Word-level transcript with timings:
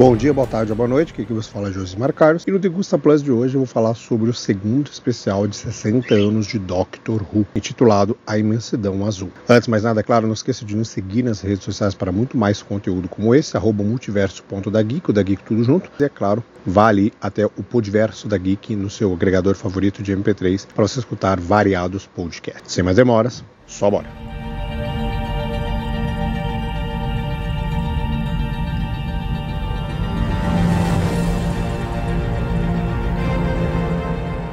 Bom 0.00 0.16
dia, 0.16 0.32
boa 0.32 0.46
tarde, 0.46 0.72
boa 0.72 0.88
noite. 0.88 1.12
Aqui 1.12 1.26
que 1.26 1.32
você 1.34 1.50
fala 1.50 1.68
é 1.68 1.72
Josimar 1.72 2.10
Carlos. 2.14 2.44
E 2.46 2.50
no 2.50 2.58
Degusta 2.58 2.96
Plus 2.98 3.22
de 3.22 3.30
hoje 3.30 3.56
eu 3.56 3.58
vou 3.58 3.66
falar 3.66 3.92
sobre 3.92 4.30
o 4.30 4.32
segundo 4.32 4.90
especial 4.90 5.46
de 5.46 5.54
60 5.54 6.14
anos 6.14 6.46
de 6.46 6.58
Doctor 6.58 7.20
Who, 7.20 7.46
intitulado 7.54 8.16
A 8.26 8.38
Imensidão 8.38 9.04
Azul. 9.04 9.30
Antes 9.46 9.68
mais 9.68 9.82
nada, 9.82 10.00
é 10.00 10.02
claro, 10.02 10.26
não 10.26 10.32
esqueça 10.32 10.64
de 10.64 10.74
nos 10.74 10.88
seguir 10.88 11.22
nas 11.22 11.42
redes 11.42 11.64
sociais 11.64 11.94
para 11.94 12.10
muito 12.10 12.34
mais 12.34 12.62
conteúdo 12.62 13.10
como 13.10 13.34
esse, 13.34 13.58
arroba 13.58 13.84
multiverso.dageek, 13.84 15.10
o 15.10 15.12
da 15.12 15.22
Geek 15.22 15.44
tudo 15.44 15.62
junto. 15.64 15.90
E 16.00 16.04
é 16.04 16.08
claro, 16.08 16.42
vá 16.64 16.86
ali 16.86 17.12
até 17.20 17.44
o 17.44 17.50
Podverso 17.50 18.26
da 18.26 18.38
Geek 18.38 18.74
no 18.74 18.88
seu 18.88 19.12
agregador 19.12 19.54
favorito 19.54 20.02
de 20.02 20.16
MP3 20.16 20.66
para 20.74 20.88
você 20.88 21.00
escutar 21.00 21.38
variados 21.38 22.06
podcasts. 22.06 22.72
Sem 22.72 22.82
mais 22.82 22.96
demoras, 22.96 23.44
só 23.66 23.90
bora! 23.90 24.39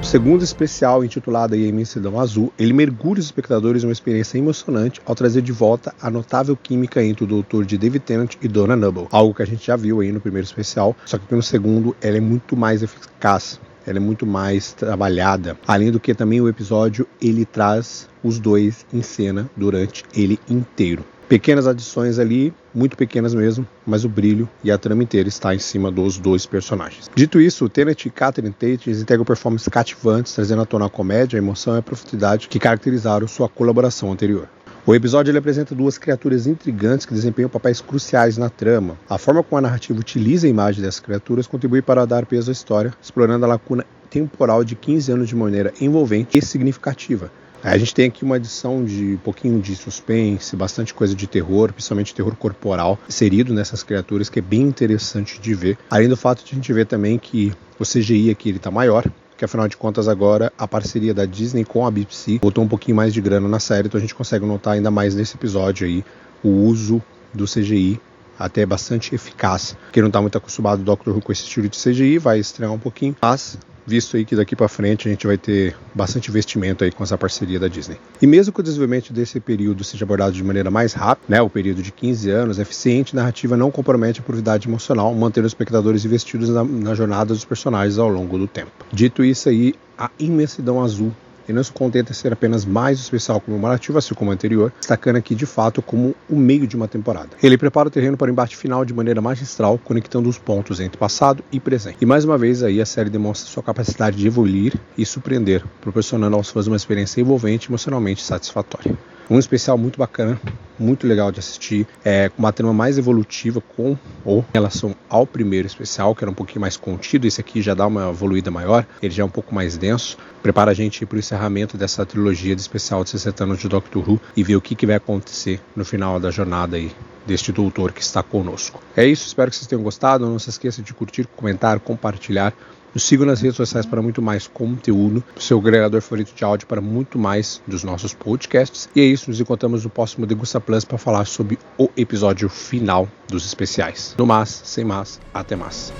Segundo 0.07 0.41
especial 0.41 1.03
intitulado 1.03 1.53
A 1.53 1.57
Imensidão 1.57 2.17
Azul, 2.17 2.53
ele 2.57 2.71
mergulha 2.71 3.19
os 3.19 3.25
espectadores 3.25 3.83
em 3.83 3.87
uma 3.87 3.91
experiência 3.91 4.37
emocionante 4.37 5.01
ao 5.05 5.13
trazer 5.13 5.41
de 5.41 5.51
volta 5.51 5.93
a 6.01 6.09
notável 6.09 6.55
química 6.55 7.03
entre 7.03 7.25
o 7.25 7.27
doutor 7.27 7.65
de 7.65 7.77
David 7.77 8.05
Tennant 8.05 8.35
e 8.41 8.47
Donna 8.47 8.77
Noble, 8.77 9.09
algo 9.11 9.33
que 9.33 9.43
a 9.43 9.45
gente 9.45 9.67
já 9.67 9.75
viu 9.75 9.99
aí 9.99 10.09
no 10.13 10.21
primeiro 10.21 10.45
especial, 10.45 10.95
só 11.05 11.17
que 11.17 11.35
no 11.35 11.43
segundo 11.43 11.93
ela 12.01 12.15
é 12.15 12.21
muito 12.21 12.55
mais 12.55 12.81
eficaz, 12.81 13.59
ela 13.85 13.97
é 13.97 13.99
muito 13.99 14.25
mais 14.25 14.71
trabalhada. 14.71 15.57
Além 15.67 15.91
do 15.91 15.99
que 15.99 16.15
também 16.15 16.39
o 16.39 16.47
episódio 16.47 17.05
ele 17.21 17.43
traz 17.43 18.07
os 18.23 18.39
dois 18.39 18.85
em 18.93 19.01
cena 19.01 19.49
durante 19.57 20.05
ele 20.15 20.39
inteiro. 20.49 21.03
Pequenas 21.27 21.67
adições 21.67 22.19
ali, 22.19 22.53
muito 22.73 22.95
pequenas 22.95 23.33
mesmo, 23.33 23.67
mas 23.85 24.05
o 24.05 24.09
brilho 24.09 24.47
e 24.63 24.71
a 24.71 24.77
trama 24.77 25.03
inteira 25.03 25.27
está 25.27 25.53
em 25.53 25.59
cima 25.59 25.91
dos 25.91 26.17
dois 26.17 26.45
personagens. 26.45 27.11
Dito 27.13 27.41
isso, 27.41 27.67
Tenet 27.67 28.07
e 28.07 28.09
Catherine 28.09 28.53
Tate 28.53 28.89
integram 28.89 29.25
performances 29.25 29.67
cativantes, 29.67 30.33
trazendo 30.33 30.61
à 30.61 30.65
tona 30.65 30.85
a 30.85 30.89
comédia, 30.89 31.37
a 31.37 31.43
emoção 31.43 31.75
e 31.75 31.79
a 31.79 31.81
profundidade 31.81 32.47
que 32.47 32.57
caracterizaram 32.57 33.27
sua 33.27 33.49
colaboração 33.49 34.09
anterior. 34.09 34.47
O 34.85 34.95
episódio 34.95 35.31
ele 35.31 35.37
apresenta 35.37 35.75
duas 35.75 35.97
criaturas 35.97 36.47
intrigantes 36.47 37.05
que 37.05 37.13
desempenham 37.13 37.49
papéis 37.49 37.81
cruciais 37.81 38.37
na 38.37 38.49
trama. 38.49 38.97
A 39.09 39.17
forma 39.17 39.43
como 39.43 39.57
a 39.57 39.61
narrativa 39.61 39.99
utiliza 39.99 40.47
a 40.47 40.49
imagem 40.49 40.81
dessas 40.81 41.01
criaturas 41.01 41.45
contribui 41.45 41.81
para 41.81 42.05
dar 42.05 42.25
peso 42.25 42.51
à 42.51 42.53
história, 42.53 42.93
explorando 43.01 43.43
a 43.43 43.49
lacuna 43.49 43.85
temporal 44.09 44.63
de 44.63 44.77
15 44.77 45.11
anos 45.11 45.27
de 45.27 45.35
maneira 45.35 45.73
envolvente 45.81 46.37
e 46.37 46.41
significativa, 46.41 47.29
a 47.63 47.77
gente 47.77 47.93
tem 47.93 48.07
aqui 48.07 48.23
uma 48.23 48.37
edição 48.37 48.83
de 48.83 49.13
um 49.15 49.17
pouquinho 49.17 49.59
de 49.61 49.75
suspense, 49.75 50.55
bastante 50.55 50.93
coisa 50.93 51.15
de 51.15 51.27
terror, 51.27 51.73
principalmente 51.73 52.13
terror 52.13 52.35
corporal, 52.35 52.99
inserido 53.07 53.53
nessas 53.53 53.83
criaturas, 53.83 54.29
que 54.29 54.39
é 54.39 54.41
bem 54.41 54.61
interessante 54.61 55.39
de 55.39 55.53
ver. 55.53 55.77
Além 55.89 56.07
do 56.07 56.17
fato 56.17 56.43
de 56.43 56.51
a 56.51 56.55
gente 56.55 56.71
ver 56.71 56.85
também 56.85 57.17
que 57.17 57.51
o 57.79 57.83
CGI 57.83 58.29
aqui 58.29 58.49
ele 58.49 58.59
tá 58.59 58.71
maior, 58.71 59.05
que 59.37 59.45
afinal 59.45 59.67
de 59.67 59.77
contas 59.77 60.07
agora 60.07 60.51
a 60.57 60.67
parceria 60.67 61.13
da 61.13 61.25
Disney 61.25 61.63
com 61.63 61.85
a 61.85 61.91
BBC 61.91 62.39
botou 62.39 62.63
um 62.63 62.67
pouquinho 62.67 62.97
mais 62.97 63.13
de 63.13 63.21
grana 63.21 63.47
na 63.47 63.59
série, 63.59 63.87
então 63.87 63.97
a 63.97 64.01
gente 64.01 64.15
consegue 64.15 64.45
notar 64.45 64.73
ainda 64.73 64.89
mais 64.89 65.13
nesse 65.13 65.35
episódio 65.35 65.85
aí 65.85 66.03
o 66.43 66.49
uso 66.49 67.01
do 67.33 67.45
CGI 67.45 67.99
até 68.37 68.65
bastante 68.65 69.15
eficaz. 69.15 69.75
Quem 69.91 70.01
não 70.01 70.09
está 70.09 70.21
muito 70.21 70.37
acostumado 70.37 70.79
do 70.79 70.85
Doctor 70.85 71.15
Who 71.15 71.21
com 71.21 71.31
esse 71.31 71.43
estilo 71.43 71.67
de 71.67 71.77
CGI 71.77 72.17
vai 72.17 72.39
estranhar 72.39 72.73
um 72.73 72.79
pouquinho, 72.79 73.15
mas 73.21 73.57
visto 73.87 74.17
aí 74.17 74.25
que 74.25 74.35
daqui 74.35 74.55
para 74.55 74.67
frente 74.67 75.07
a 75.07 75.11
gente 75.11 75.25
vai 75.25 75.37
ter 75.37 75.73
bastante 75.95 76.29
investimento 76.29 76.83
aí 76.83 76.91
com 76.91 77.03
essa 77.03 77.17
parceria 77.17 77.57
da 77.57 77.69
Disney. 77.69 77.97
E 78.21 78.27
mesmo 78.27 78.53
que 78.53 78.59
o 78.59 78.63
desenvolvimento 78.63 79.13
desse 79.13 79.39
período 79.39 79.83
seja 79.85 80.03
abordado 80.03 80.33
de 80.33 80.43
maneira 80.43 80.69
mais 80.69 80.91
rápida, 80.93 81.25
né, 81.29 81.41
o 81.41 81.49
período 81.49 81.81
de 81.81 81.91
15 81.91 82.29
anos, 82.29 82.59
eficiente 82.59 83.15
narrativa 83.15 83.55
não 83.55 83.71
compromete 83.71 84.19
a 84.19 84.23
profundidade 84.23 84.67
emocional, 84.67 85.13
mantendo 85.15 85.47
os 85.47 85.51
espectadores 85.51 86.03
investidos 86.03 86.49
na, 86.49 86.63
na 86.63 86.93
jornada 86.93 87.33
dos 87.33 87.45
personagens 87.45 87.97
ao 87.97 88.09
longo 88.09 88.37
do 88.37 88.47
tempo. 88.47 88.71
Dito 88.91 89.23
isso 89.23 89.47
aí, 89.47 89.73
a 89.97 90.11
imensidão 90.19 90.83
azul 90.83 91.13
e 91.47 91.53
não 91.53 91.63
se 91.63 91.71
contenta 91.71 92.13
ser 92.13 92.33
apenas 92.33 92.65
mais 92.65 92.99
especial 92.99 93.39
comemorativo, 93.39 93.97
assim 93.97 94.13
como 94.13 94.31
o 94.31 94.33
anterior, 94.33 94.71
destacando 94.79 95.17
aqui 95.17 95.35
de 95.35 95.45
fato 95.45 95.81
como 95.81 96.15
o 96.29 96.35
meio 96.35 96.67
de 96.67 96.75
uma 96.75 96.87
temporada. 96.87 97.29
Ele 97.41 97.57
prepara 97.57 97.87
o 97.87 97.91
terreno 97.91 98.17
para 98.17 98.27
o 98.27 98.31
embate 98.31 98.55
final 98.55 98.83
de 98.83 98.93
maneira 98.93 99.21
magistral, 99.21 99.79
conectando 99.83 100.29
os 100.29 100.37
pontos 100.37 100.79
entre 100.79 100.97
passado 100.97 101.43
e 101.51 101.59
presente. 101.59 101.97
E 102.01 102.05
mais 102.05 102.25
uma 102.25 102.37
vez 102.37 102.63
aí 102.63 102.81
a 102.81 102.85
série 102.85 103.09
demonstra 103.09 103.49
sua 103.49 103.63
capacidade 103.63 104.17
de 104.17 104.27
evoluir 104.27 104.73
e 104.97 105.05
surpreender, 105.05 105.63
proporcionando 105.81 106.35
aos 106.35 106.49
fãs 106.49 106.67
uma 106.67 106.75
experiência 106.75 107.21
envolvente 107.21 107.67
e 107.67 107.69
emocionalmente 107.69 108.21
satisfatória. 108.21 108.97
Um 109.29 109.39
especial 109.39 109.77
muito 109.77 109.99
bacana, 109.99 110.39
muito 110.79 111.07
legal 111.07 111.31
de 111.31 111.39
assistir, 111.39 111.87
é 112.03 112.31
uma 112.37 112.51
trama 112.51 112.73
mais 112.73 112.97
evolutiva 112.97 113.61
com 113.75 113.97
ou 114.23 114.39
em 114.39 114.53
relação 114.53 114.95
ao 115.09 115.25
primeiro 115.25 115.67
especial, 115.67 116.15
que 116.15 116.23
era 116.23 116.31
um 116.31 116.33
pouquinho 116.33 116.61
mais 116.61 116.77
contido. 116.77 117.25
Esse 117.27 117.41
aqui 117.41 117.61
já 117.61 117.73
dá 117.73 117.87
uma 117.87 118.09
evoluída 118.09 118.51
maior, 118.51 118.85
ele 119.01 119.13
já 119.13 119.23
é 119.23 119.25
um 119.25 119.29
pouco 119.29 119.53
mais 119.53 119.77
denso. 119.77 120.17
Prepara 120.41 120.71
a 120.71 120.73
gente 120.73 121.05
para 121.05 121.15
o 121.15 121.19
encerramento 121.19 121.77
dessa 121.77 122.05
trilogia 122.05 122.55
de 122.55 122.61
especial 122.61 123.03
de 123.03 123.09
60 123.09 123.43
anos 123.43 123.59
de 123.59 123.67
Doctor 123.67 124.09
Who 124.09 124.21
e 124.35 124.43
ver 124.43 124.55
o 124.55 124.61
que, 124.61 124.75
que 124.75 124.85
vai 124.85 124.95
acontecer 124.95 125.59
no 125.75 125.83
final 125.83 126.19
da 126.19 126.31
jornada 126.31 126.77
aí 126.77 126.91
deste 127.25 127.51
doutor 127.51 127.91
que 127.91 128.01
está 128.01 128.23
conosco. 128.23 128.81
É 128.95 129.05
isso, 129.05 129.27
espero 129.27 129.51
que 129.51 129.57
vocês 129.57 129.67
tenham 129.67 129.83
gostado. 129.83 130.25
Não 130.25 130.39
se 130.39 130.49
esqueça 130.49 130.81
de 130.81 130.93
curtir, 130.93 131.27
comentar, 131.35 131.79
compartilhar 131.79 132.53
nos 132.97 133.03
siga 133.03 133.23
nas 133.27 133.41
redes 133.41 133.57
sociais 133.57 133.85
para 133.85 134.01
muito 134.01 134.23
mais 134.23 134.47
conteúdo, 134.47 135.23
seu 135.37 135.59
agregador 135.59 136.01
favorito 136.01 136.33
de 136.33 136.43
áudio 136.43 136.65
para 136.65 136.81
muito 136.81 137.19
mais 137.19 137.61
dos 137.67 137.83
nossos 137.83 138.11
podcasts. 138.11 138.89
E 138.95 139.01
é 139.01 139.03
isso, 139.03 139.29
nos 139.29 139.39
encontramos 139.39 139.83
no 139.83 139.89
próximo 139.91 140.25
Degusta 140.25 140.59
Plus 140.59 140.83
para 140.83 140.97
falar 140.97 141.25
sobre 141.25 141.59
o 141.77 141.89
episódio 141.95 142.49
final 142.49 143.07
dos 143.27 143.45
especiais. 143.45 144.15
No 144.17 144.25
mais, 144.25 144.49
sem 144.49 144.83
mais, 144.83 145.19
até 145.31 145.55
mais. 145.55 145.93